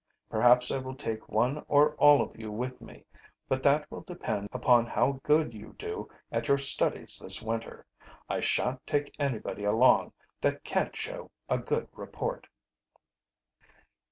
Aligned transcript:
Perhaps 0.31 0.71
I 0.71 0.79
will 0.79 0.95
take 0.95 1.29
one 1.29 1.63
or 1.67 1.93
all 1.97 2.23
of 2.23 2.35
you 2.35 2.51
with 2.51 2.81
me, 2.81 3.05
but 3.47 3.61
that 3.61 3.85
will 3.91 4.01
depend 4.01 4.49
upon 4.51 4.87
how 4.87 5.19
good 5.21 5.53
you 5.53 5.73
do 5.77 6.09
at 6.31 6.47
your 6.47 6.57
studies 6.57 7.19
this 7.19 7.39
winter. 7.43 7.85
I 8.27 8.39
shan't 8.39 8.87
take 8.87 9.13
anybody 9.19 9.63
along 9.63 10.13
that 10.41 10.63
can't 10.63 10.95
show 10.95 11.29
a 11.47 11.59
good 11.59 11.87
report." 11.93 12.47